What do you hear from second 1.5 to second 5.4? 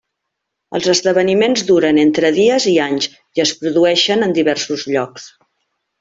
duren entre dies i anys, i es produeixen en diversos llocs.